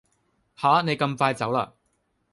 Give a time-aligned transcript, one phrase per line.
[0.55, 1.73] 吓你咁快走啦？